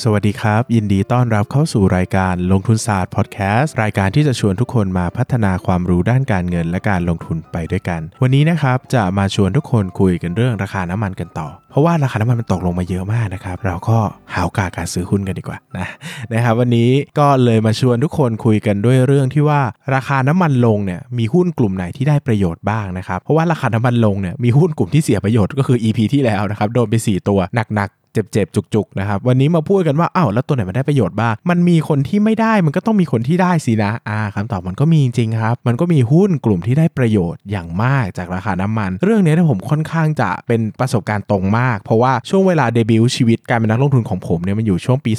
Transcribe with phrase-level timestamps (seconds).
[0.00, 13.98] สวัสดีครับ ยินดีต้อนรับเข้าสู่รายการลงทุนศาสตร์พอดแคสต์รายการที่จะชวนทุกคนมาพัฒนาความรู้ด้านการเงินและการลงทุนไปด้วยกัน วันนี้นะครับจะมาชวนทุกคนคุยกันเรื่องราคาน้ำมันกันต่อ เพราะว่าราคาน้ำมันมันตกลงมาเยอะมากนะครับ เราก็
[14.32, 15.88] หาโอกาสการซื้อหุ้นกันดีกว่านะ
[16.32, 19.60] นะครับ วันนี้ก็เลยมาชวนทุกคนคุยกันด้วยเรื่องที่ว่า
[19.94, 45.12] ราคาน้ำมันลงเนี่ยมีหุ้นกลุ่มไหนที่ได้ประโยชน์บ้างนะครับเพราะว่าราคาน้ำมันลงเนี่ยมีหุ้นกลุ่มที่เสียประโยชน์ก็คือ EP ที่แล้วนะครับโดนไป 4 ตัวหนักๆ เจ็บๆ จุกๆนะครับวันนี้มาพูดกันว่าอ้าวแล้วตัวไหนมันได้ประโยชน์บ้างมันมีคนที่ไม่ได้มันก็ต้องมีคนที่ได้สินะอ่าคำตอบมันก็มีจริงๆครับ มันก็มีหุ้นกลุ่มที่ได้ประโยชน์อย่างมากจากราคาน้ำมัน เรื่องนี้นี่ผมค่อนข้างจะเป็นประสบการณ์ตรงมาก เพราะว่าช่วงเวลาเดบิวต์ชีวิตการเป็นนักลงทุนของผมเนี่ยมันอยู่ช่วงปี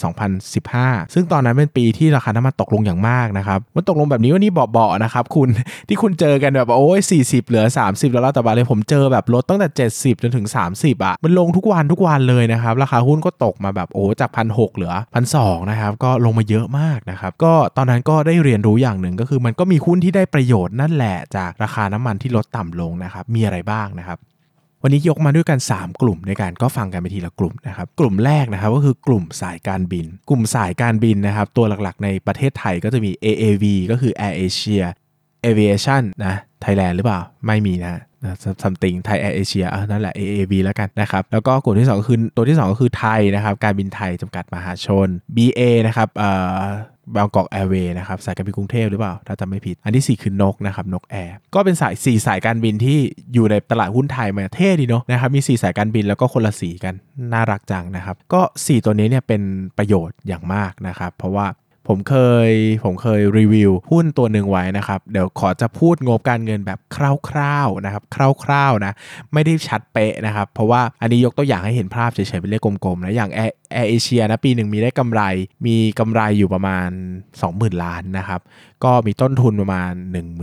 [0.53, 5.49] 2015 ซึ่งตอนนั้นเป็นปีที่ราคาน้ำมันตกลงอย่างมากนะครับมันตกลงแบบนี้ว่านี่เบาๆนะครับคุณ
[5.87, 15.37] ที่คุณเจอกันแบบโอ้ย40 เหลือ 30 แล้วแต่บาเลยผมเจอแบบลดตั้งแต่ 70 จนถึง 30อะมันลงทุกวันทุกวันเลยนะครับราคาหุ้นก็ตกมาแบบโอ้จากพันหเหลือพันส
[15.69, 24.19] นะครับก็ลงมาเยอะมากนะครับก็ตอนนั้นก็ได้เรียนรู้อย่างหนึ่งก็คือมันก็มีหุ้นที่ได้ประโยชน์นั่นแหละจากราคาน้ำมันที่ลดต่ำลงนะครับมีอะไรบ้างนะครับ
[24.83, 34.83] วันนี้ยกมาด้วยกัน 3 กลุ่มในการก็ฟังกันไปทีละกลุ่มนะครับกลุ่มแรกนะครับก็คือกลุ่มสายการบิน กลุ่มสายการบินนะครับตัวหลักๆ ในประเทศไทยก็จะมี AAV ก็คือ Air Asia
[35.45, 37.93] Aviation นะไทยแลนด์หรือเปล่า ไม่มีนะ
[38.61, 46.29] something ไทยแอร์เอเชียนั่นแหละ AAV แล้วกันนะครับ แล้วก็กลุ่มที่ 2 ก็คือ ตัวที่ 2 ก็คือไทยนะครับ การบินไทยจำกัดมหาชน BA นะครับเอ่
[46.61, 46.63] อ
[47.15, 52.97] บางกอกแอร์เวย์นะครับสายการบินกรุงเทพหรือเปล่า ถ้าจำไม่ผิด อันที่ 4 คือนกนะครับนกแอร์ก็เป็นสาย 4 สายการบินที่
[53.33, 56.93] อยู่ในตลาดหุ้นไทยมาเท่ดีเนาะนะครับมี 4 สายการบินแล้วก็คนละสีกัน
[57.33, 59.41] น่ารักจังนะครับ ก็ 4 ตัวนี้เนี่ยเป็น
[59.77, 61.45] ประโยชน์อย่างมากนะครับ เพราะว่า
[61.87, 62.15] ผมเค
[62.47, 62.49] ย
[62.83, 66.97] ผมเคยรีวิวหุ้นตัวหนึ่งไว้นะครับ เดี๋ยวขอจะพูดงบการเงินแบบค
[67.37, 68.93] ร่าวๆนะครับคร่าวๆนะ
[69.33, 75.21] ไม่ได้ชัดเป๊ะนะครับ เพราะว่าอันนี้ยกตัวอย่างให้เห็นภาพเฉยๆเป็นเลขกลมๆนะอย่างแอร์แอเอเชียนะปีหนึ่งมีได้กำไร
[75.65, 76.89] มีกำไรอยู่ประมาณ
[77.35, 78.41] 20,000 ล้านนะครับ
[78.83, 79.91] ก็มีต้นทุนประมาณ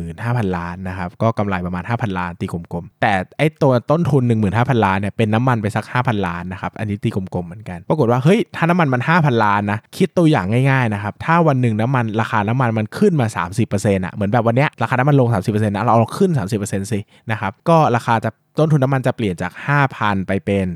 [0.02, 4.22] 15,000 ล้านนะครับ ก็กำไรประมาณ 5,000 ล้านตีกลมๆ แต่ไอตัวต้นทุน
[4.54, 13.26] 15,000 ล้านเนี่ยเป็นน้ำมันไปสัก 5,000 ล้านนะครับ อันนี้ตีกลมๆเหมือนกัน ปรากฏว่าเฮ้ยถ้าน้ำมันมัน 5,000 ล้านนะคิดตัวอย่างง่ายๆนะครับถ้าวันหนึ่งน้ำมันราคาน้ำมันมันขึ้นมา
[13.66, 16.30] 30%อะเหมือนแบบวันเนี้ยราคาน้ำมันลง 30%นะเราเราขึ้น
[16.62, 19.52] 30%สินะครับก็ราคาจะต้นทุนน้ำมันจะเปลี่ยนจาก
[19.90, 20.66] 5,000 ไปเป็น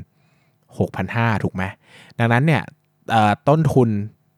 [0.67, 1.63] 6,500 ถูกไหม
[2.19, 2.61] ดังนั้นเนี่ย
[3.49, 3.89] ต้นทุน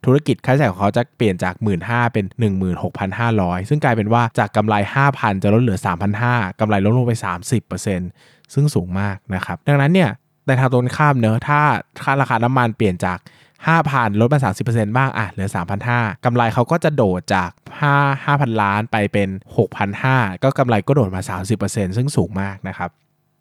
[0.05, 1.79] ธุรกิจค่าใช้จ่ายของเขาจะเปลี่ยนจาก 1 5ื่น
[2.13, 2.25] เป็น
[2.97, 4.75] 16,500 ซึ่งกลายเป็นว่าจากกำไร
[5.09, 5.79] 5,000 จะลดเหลือ
[6.19, 7.13] 3,500กำไรลดลงไป
[7.83, 10.09] 30%ซึ่งสูงมากนะครับ ดังนั้นเนี่ย
[10.47, 11.59] ในทางตรงข้ามเนอะถ้า
[12.03, 13.17] ค่าราคาน้ำมันเปลี่ยนจาก
[13.65, 15.49] 5,000 ลดมา 30%บ้างอะเหลือ
[15.87, 17.49] 3,500กำไรเขาก็จะโดดจาก
[17.81, 19.29] 5 5,000 ล้านไปเป็น
[19.85, 21.21] 6,500 ก็กำไรก็โดดมา
[21.59, 22.89] 30%ซึ่งสูงมากนะครับ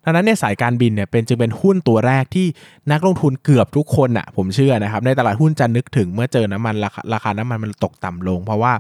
[0.05, 2.47] ดังนั้นเนี่ยสายการบินเนี่ยเป็นจึงเป็นหุ้นตัวแรกที่
[2.93, 8.73] นักลงทุนเกือบทุกคนอะ่ะผมเชื่อนะครับ ในตลาดหุ้นจะนึกถึงเมื่อเจอน้ำมันราคาราคาน้ำมันมันตกต่ำลง เพราะว่า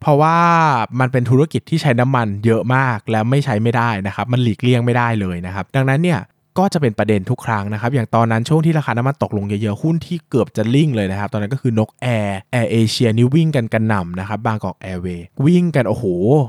[0.00, 0.36] เพราะว่า
[1.00, 6.20] มันเป็นธุรกิจที่ใช้น้ำมันเยอะมากแล้วไม่ใช้ไม่ได้นะครับ มันหลีกเลี่ยงไม่ได้เลยนะครับ ดังนั้นเนี่ย
[6.58, 16.04] ก็จะเป็นประเด็นทุกครั้งนะครับ อย่างตอนนั้นช่วงที่ราคาน้ำมันตกลงเยอะๆ หุ้นที่เกือบจะ ceiling เลยนะครับ ตอนนั้นก็คือนกแอร์แอร์เอเชียนี่วิ่งกันกระหน่ำนะครับ บางกอกแอร์เวย์วิ่งกันโอ้โห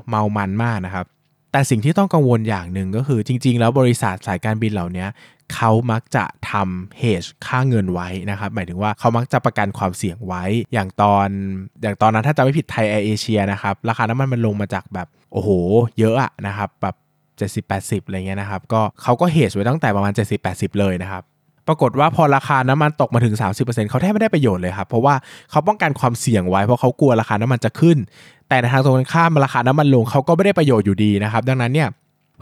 [0.10, 1.06] เมามันมากนะครับ
[1.52, 5.06] แต่สิ่งที่ต้องกังวลอย่างหนึ่งก็คือจริง ๆ แล้วบริษัทสายการบินเหล่านี้
[5.54, 10.44] เขามักจะทำเฮชค่าเงินไว้นะครับ หมายถึงว่าเขามักจะประกันความเสี่ยงไว้
[10.74, 11.28] อย่างตอน
[11.82, 15.50] อย่างตอนนั้นถ้าจำไม่ผิดไทยแอร์เอเชียนะครับ ราคาน้ำมันมันลงมาจากแบบ โอ้โห
[16.00, 16.96] เยอะอะนะครับ แบบ
[17.40, 21.24] 70 80 อะไรเงี้ยนะครับ ก็เขาก็เฮดไว้ตั้งแต่ประมาณ 70 80 เลยนะครับ
[21.68, 25.16] ปรากฏว่าพอราคาน้ำมันตกมาถึง 30%เขาแทบไม่ได้ประโยชน์เลยครับ เพราะว่า
[25.52, 27.98] เขาป้องกันความเสี่ยงไว้ เพราะเขากลัวราคาน้ำมันจะขึ้น
[28.50, 31.88] แต่ในทางตรงกันข้ามราคาน้ำมันลงเขาก็ไม่ได้ประโยชน์อยู่ดีนะครับ ดังนั้นเนี่ย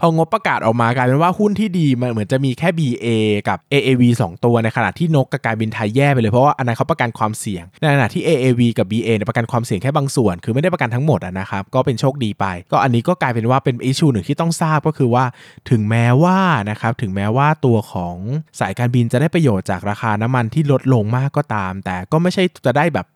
[0.00, 3.06] พองบประกาศออกมากลายเป็นว่าหุ้นที่ดีมันเหมือนจะมีแค่ BA
[3.48, 15.24] กับ AAV 2 ตัวในขณะที่นกกับการบินไทยแย่ไปเลยเพราะว่าอันนั้นเขาประกันความเสี่ยง ในขณะที่ AAV กับ BA เนี่ยประกันความเสี่ยงแค่บางส่วน คือไม่ได้ประกันทั้งหมดนะครับก็เป็นโชคดีไป ก็อันนี้ก็กลายเป็นว่าเป็นอิชชูหนึ่งที่ต้องทราบก็คือว่า
[15.70, 16.38] ถึงแม้ว่า
[16.70, 18.16] นะครับถึงแม้ว่าตัวของ
[18.60, 23.06] สายการบินจะได้ประโยชน์จากราคาน้ำมันที่ลดลงมากก็ตาม แต่ก็ไม่ใช่จะได้แบบ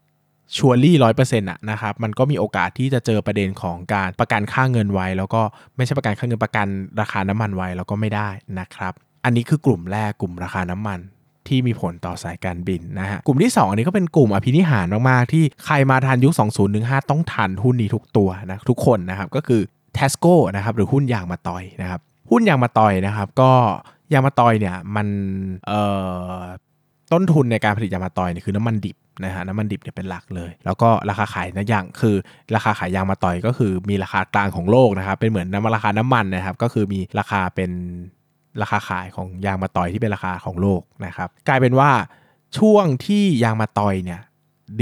[0.57, 5.43] ชัวรี่ร้อยเปอร์เซ็นต์อะนะครับมันก็มีโอกาสที่จะเจอประเด็นของการประกันค่าเงินไว้ แล้วก็
[5.77, 6.67] ไม่ใช่ประกันค่าเงินประกัน
[7.01, 8.29] ราคาน้ำมันไว้แล้วก็ไม่ได้
[8.61, 8.93] นะครับ
[9.25, 10.99] อันนี้คือกลุ่มแรกกลุ่มราคาน้ำมัน
[11.49, 16.33] ที่มีผลต่อสายการบินนะฮะกลุ่มที่ 2 อันนี้ก็เป็นกลุ่มอภินิหารมากๆ ที่ใครมาทันยุค
[16.73, 19.61] 2015 ต้องทันหุ้นนี้ทุกตัวนะทุกคนนะครับก็คือ
[19.97, 22.01] Tesco นะครับหรือหุ้นยางมาตอยนะครับ
[22.31, 23.51] หุ้นยางมาตอยนะครับก็
[24.13, 25.09] ยางมะตอยเนี่ยมัน
[25.67, 25.83] เอ่
[26.37, 26.39] อ
[27.13, 32.15] ต้นทุนในการผลิตยางมะตอยเนี่ยคือน้ำมันดิบนะฮะน้ำมันดิบเนี่ยเป็นหลักเลย แล้วก็ราคาขายนะอย่างคือ
[32.55, 37.71] ราคาขายยางมะตอยก็คือมีราคากลางของโลกนะครับเป็นเหมือนน้ำราคาน้ำมันนะครับก็คือมีราคาเป็น
[38.63, 41.91] ราคาขายของยางมะตอยที่เป็นราคาของโลกนะครับกลายเป็นว่า
[42.59, 44.21] ช่วงที่ยางมะตอยเนี่ย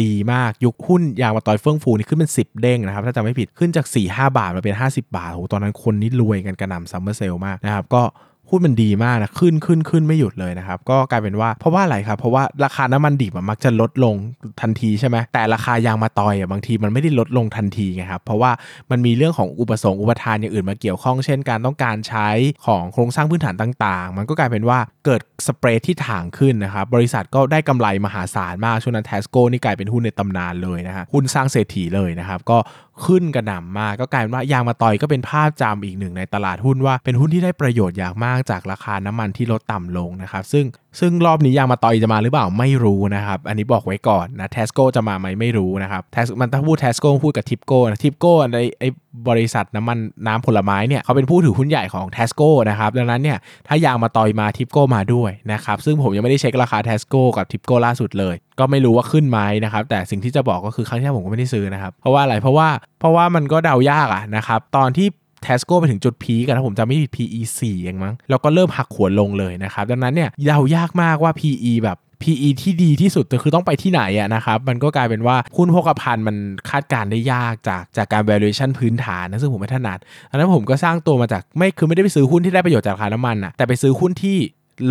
[0.03, 8.03] ดีมากยุคหุ้นยางมะตอยเฟื่องฟูนี่ขึ้นเป็น 10 เด้งนะครับ ถ้าจำไม่ผิดขึ้นจาก 4-5 บาทมาเป็น 50 บาทโอ้ตอนนั้นคนนี่รวยกันกระหน่ำซัมเมอร์เซลมากนะครับก็
[8.51, 14.15] หุ้นมันดีมากนะขึ้นขึ้นขึ้นไม่หยุดเลยนะครับ ก็กลายเป็นว่าเพราะว่าอะไรครับ เพราะว่าราคาน้ำมันดิบมักจะลดลง
[14.61, 18.51] ทันทีใช่ไหมแต่ราคายางมาตอยอะบางทีมันไม่ได้ลดลงทันทีไงครับเพราะว่า
[18.91, 22.29] มันมีเรื่องของอุปสงค์อุปทานอย่างอื่นมาเกี่ยวข้องเช่นการต้องการใช้
[22.67, 32.59] ของโครงสร้างพื้นฐานต่าง ๆ มันก็กลายเป็นว่าเกิดสเปรดที่ถ่างขึ้นนะครับบริษัทก็ได้กำไรมหาศาลมากช่วงนั้นเทสโก้นี่กลายเป็นหุ้นในตำนานเลยนะฮะหุ้นสร้างเศรษฐีเลยนะครับก็
[33.07, 40.65] ขึ้นกระหน่ำมากก็กลายเป็นว่ายางมาตอยก็เป็นภาพจำอีกหนึ่งในตลาดหุ้นว่าเป็นหุ้นที่ได้ประโยชน์อย่างมากจากราคาน้ำมันที่ลดต่ำลงนะครับ ซึ่ง
[41.01, 48.85] ซึ่งรอบนี้ยางมะตอยจะมาหรือเปล่าไม่รู้นะครับ อันนี้บอกไว้ก่อนนะ TASCO จะมาไหมไม่รู้นะครับเทสมันถ้าพูด TASCO พูดกับทิปโก้นะทิปโก้ในไอ
[49.29, 53.39] บริษัทน้ำมันน้ำผลไม้เนี่ยเขาเป็นผู้ถือหุ้นใหญ่ของ TASCO นะครับดังนั้นเนี่ย
[53.69, 62.69] ถ้ายางมะตอยมาทิปโก้มาด้วยนะครับซึ่งผมยังไม่ได้เช็คราคา TASCO กับทิปโก้ล่าสุดเลย ก็ไม่รู้ว่าขึ้นไหมนะครับแต่สิ่งที่จะบอกก็คือครั้งที่ผมก็ไม่ได้ซื้อนะครับเพราะว่าอะไรเพราะว่า
[63.01, 65.09] เพราะว่ามันก็เดายากอะนะครับตอนที่
[65.43, 76.37] TASCO ไปถึงจุด peak กันถ้าผมจำไม่ผิด PE 4เองมั้ง แล้วก็เริ่มหักหัวลงเลยนะครับ ดังนั้นเนี่ยเดายากมากว่า PE แบบ PE ที่ดีที่สุดคือต้องไปที่ไหนอะนะครับ มันก็กลายเป็นว่าหุ้นพวกนั้นมัน
[76.71, 79.99] คาดการณ์ได้ยากจากจากการ valuation พื้นฐานนะซึ่งผมไม่ถนัด
[80.31, 84.39] อันนั้นผมก็สร้างตัวมาจากไม่คือไม่ได้ไปซื้อหุ้นที่ได้ประโยชน์จากราคาน้ำมันอะแต่ไปซื้อหุ้นที่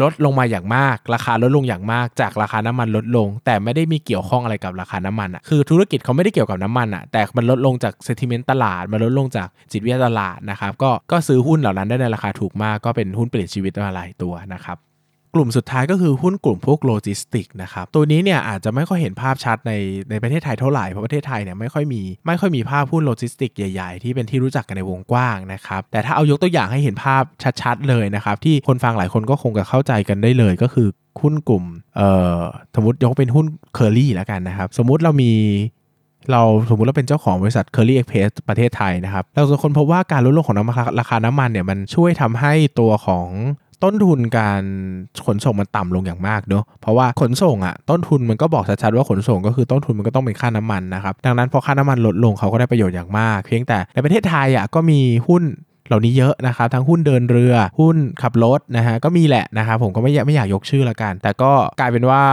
[0.02, 14.78] ลดลงมาอย่างมาก ราคาลดลงอย่างมาก จากราคาน้ำมันลดลง แต่ไม่ได้มีเกี่ยวข้องอะไรกับราคาน้ำมันอะคือธุรกิจเขาไม่ได้เกี่ยวกับน้ำมันอะแต่มันลดลงจาก sentiment ตลาด มันลดลงจากจิตวิทยาตลาดนะครับก็ก็ซื้อหุ้นเหล่านั้นได้ในราคาถูกมากก็เป็นหุ้นเปลี่ยนชีวิตมาหลายตัวนะครับ
[15.36, 19.74] กลุ่มสุดท้ายก็คือหุ้นกลุ่มพวกโลจิสติกนะครับตัวนี้เนี่ยอาจจะไม่ค่อยเห็นภาพชัดใน
[20.10, 27.24] ในประเทศไทยเท่าไหร่เพราะประเทศไทยเนี่ยไม่ค่อยมีไม่ค่อยมีภาพหุ้นโลจิสติกใหญ่ๆ ที่เป็นที่รู้จักกันในวงกว้างนะครับแต่ถ้าเอายกตัวอย่างให้เห็นภาพ
[27.62, 30.88] ชัดๆเลยนะครับที่คนฟังหลายคนก็คงจะเข้าใจกันได้เลยก็คือ
[31.22, 31.64] หุ้นกลุ่ม
[31.98, 32.40] เอ่อ
[32.76, 35.34] สมมติยกเป็นหุ้นเคอรี่แล้วกันนะครับสมมุติเรามี
[36.32, 43.28] เราสมมติเราเป็นเจ้าของบริษัท Kerry Express ประเทศไทยนะครับ เราจะค้นพบว่าการลดลงของน้ำราคาน้ำมันเนี่ยมันช่วยทำให้ตัวของ
[43.84, 44.64] ต้นทุนการ
[45.26, 55.44] ขนส่งมันต่ำลงอย่างมากเนาะเพราะว่าขนส่งอะต้นทุนมันก็บอกชัดๆว่าขนส่งก็คือต้นทุนมันก็ต้องเป็นค่าน้ำมันนะครับดังนั้นพอค่าน้ำมันลดลงเขาก็ได้ประโยชน์อย่างมาก เพียงแต่ในประเทศไทยอะก็มีหุ้น
[55.90, 62.24] เหล่านี้เยอะนะครับทั้งหุ้นเดินเรือ หุ้นขับรถนะฮะก็มีแหละนะครับผมก็ไม่ไม่อยากยกชื่อละกัน แต่ก็กลายเป็นว่า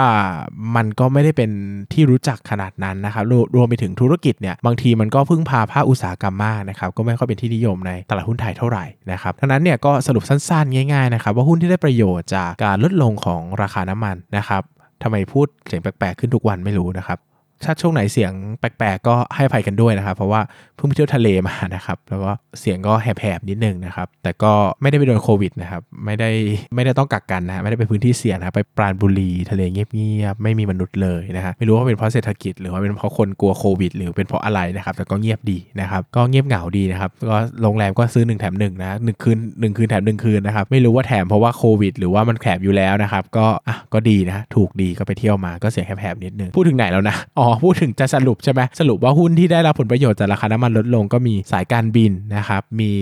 [0.76, 1.50] มันก็ไม่ได้เป็น
[1.92, 14.62] ที่รู้จักขนาดนั้นนะครับรรวมไปถึงธุรกิจเนี่ยบางทีมันก็พึ่งพาภาคอุตสาหกรรมมากนะครับก็ไม่ค่อยเป็นที่นิยมในตลาดหุ้นไทยเท่าไหร่นะครับดังนั้นเนี่ยก็สรุปสั้นๆ ง่ายๆนะครับว่าหุ้นที่ได้ประโยชน์จากการลดลงของราคาน้ำมันนะครับ
[15.02, 17.18] ทำไมพูดเสียงแปลกๆขึ้นทุกวันไม่รู้นะครับ
[17.64, 20.40] ถ้าช่วงไหนเสียงแปลกๆ ก็ให้ภัยกันด้วยนะครับ เพราะว่า
[20.76, 22.30] เพิ่งไปเที่ยวทะเลมานะครับ แล้วก็
[22.60, 26.30] เสียงก็แหบๆนิดนึงนะครับ แต่ก็ไม่ได้ไปโดนโควิดนะครับ ไม่ได้
[26.74, 52.92] ไม่ได้ต้องกักกันนะ ไม่ได้ไปพื้นที่เสี่ยงนะไปปราณบุรีทะเลเงียบๆ ไม่มีมนุษย์เลยนะฮะ ไม่รู้ว่าเป็นเพราะเศรษฐกิจ หรือว่าเป็นเพราะคนกลัวโควิด หรือเป็นเพราะอะไรนะครับ แต่ก็เงียบดีนะครับ ก็เงียบเหงาดีนะครับ ก็โรงแรมก็ซื้อ1แถม1นะหนึ่งคืน1คืนแถม1คืนนะครับ ไม่รู้ว่าแถมเพราะว่าโควิด หรือว่ามันแถมอยู่แล้วนะครับ ก็อะก็ดีนะ ถูกดีก็ไปเที่ยวมาก็เสียงแหบๆนิดนึงพูดถึงไหนแล้วนะอ๋อพูดถึงจะสรุปใช่ไหมสรุปว่าหุ้นที่ได้รับผลประโยชน์จากราคาน้ำมันลดลงก็มีสายการบินนะครับมี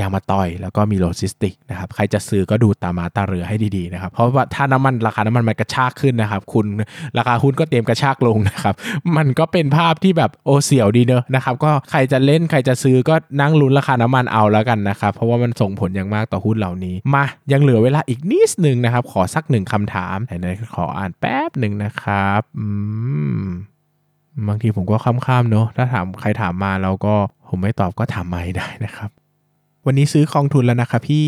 [0.00, 6.66] ยางมาต่อยแล้วก็มีโลจิสติกนะครับใครจะซื้อก็ดูตามาตาเรือให้ดีๆนะครับเพราะว่าถ้าน้ำมันราคาน้ำมันมันกระชากขึ้นนะครับคุณ
[7.18, 8.74] ราคาหุ้นก็เตรียมกระชากลงนะครับ
[9.16, 22.66] มันก็เป็นภาพที่แบบโอเสียวดีเนอะนะครับก็ใครจะเล่นใครจะซื้อก็นั่งลุ้นราคาน้ำมันเอาแล้วกันนะครับเพราะว่ามันส่งผลอย่างมากต่อหุ้นเหล่านี้มายังเหลือเวลาอีกนิดนึงนะครับขอสักหนึ่งคำถามไหนๆขออ่านแป๊บหนึ่งนะครับอื
[23.40, 23.44] ม
[24.48, 27.14] บางทีผมก็ค้ามๆเนอะถ้าถามใครถามมาเราก็
[27.48, 29.10] ผมไม่ตอบก็ถามมาได้นะครับ
[29.88, 31.26] วันนี้ซื้อของทุนแล้วนะครับพี่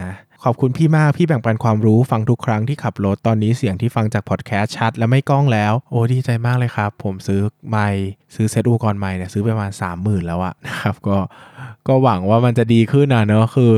[0.00, 0.10] นะ
[0.44, 7.86] ขอบคุณพี่มาก พี่แบ่งปันความรู้ฟังทุกครั้งที่ขับรถตอนนี้เสียงที่ฟังจากพอดแคสต์ชัด และไม่กล้องแล้ว โอ้ดีใจมากเลยครับ ผมซื้อไม้
[8.34, 11.16] ซื้อเซตอุปกรณ์ไม้เนี่ยซื้อไปประมาณ 3 0,000 แล้วอะนะครับก็
[11.88, 13.72] ก็หวังว่ามันจะดีขึ้นนะเนอะคือ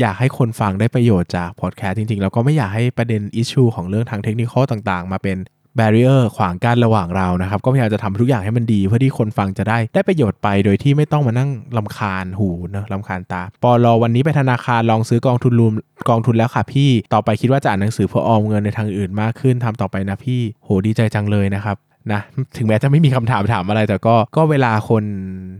[0.00, 5.36] อยากให้คนฟังได้ประโยชน์จากพอดแคสต์จริง ๆ แล้วก็ไม่อยากให้ประเด็นอิชชูของเรื่องทางเทคนิคต่างๆ มาเป็น
[5.76, 15.72] แบเรียร์ขวางกั้นระหว่างเรานะครับ ก็พยายามจะทำทุกอย่างให้มันดี เพื่อที่คนฟังจะได้ได้ประโยชน์ไปโดยที่ไม่ต้องมานั่งลำคาญหูนะลำคาญตาปอลอวันนี้ไปธนาคารลองซื้อกองทุนรวม
[16.08, 21.76] กองทุนแล้วค่ะพี่ ต่อไปคิดว่าจะอ่านหนังสือเพื่อออมเงินในทางอื่นมากขึ้นทำต่อไปนะพี่ โหดีใจจังเลยนะครับ
[22.12, 22.20] นะ
[22.56, 25.04] ถึงแม้จะไม่มีคำถามถามอะไร แต่ก็ก็เวลาคน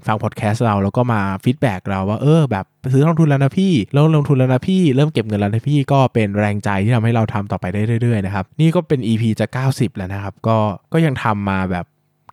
[0.07, 10.57] ฟังพอดแคสต์เราแล้วก็มา feedback เราว่าเออแบบซื้อลงทุนแล้วนะพี่เริ่มลงทุนแล้วนะพี่เริ่มเก็บเงินแล้วนะพี่ก็เป็นแรงใจที่ทำให้เราทำต่อไปได้เรื่อยๆนะครับนี่ก็เป็น EP จะ 90 แล้วนะครับ ก็
[10.93, 11.85] ก็ยังทำมาแบบ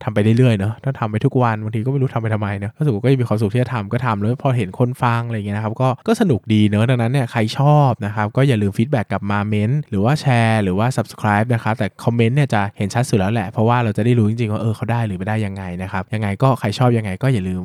[0.03, 17.63] ทำไปเรื่อยๆเนาะถ้าทำไปทุกวันบางทีก็ไม่รู้ทำไปทำไมเนาะถ้าสมมติก็มีความสุขที่จะทำก็ทำแล้วพอเห็นคนฟังอะไรอย่างเงี้ยนะครับก็ก็สนุกดีเนอะดังนั้นเนี่ยใครชอบนะครับก็อย่าลืม feedback กลับมาเม้นหรือว่าแชร์หรือว่า subscribe นะครับแต่คอมเมนต์เนี่ยจะเห็นชัดสุดแล้วแหละเพราะว่าเราจะได้รู้จริงๆว่าเออเขาได้หรือไม่ได้ยังไงนะครับยังไงก็ใครชอบยังไงก็อย่าลืม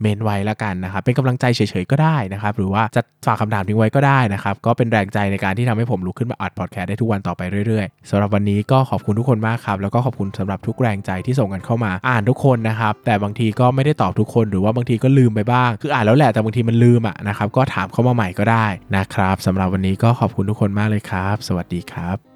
[0.00, 22.35] เมนไว้ละกันนะครับ เป็นกำลังใจเฉยๆก็ได้นะครับ หรือว่าจะฝากคำถามทิ้งไว้ก็ได้นะครับ ก็เป็นแรงใจในการที่ทำให้ผมลุกขึ้นมาอัดพอดแคสต์ได้ทุกวันต่อไปเรื่อยๆสำหรับวันนี้ก็ขอบคุณทุกคนมากครับ แล้วก็ขอบคุณสำหรับทุกแรงใจที่ส่งกันเข้ามาอ่านทุกคนนะครับ แต่บางทีก็ไม่ได้ตอบทุกคน หรือว่าบางทีก็ลืมไปบ้าง คืออ่านแล้วแหละ แต่บางทีมันลืมอะนะครับ ก็ถามเข้ามาใหม่ก็ได้นะครับสำหรับวันนี้ก็ขอบคุณทุกคนมากเลยครับ สวัสดีครับ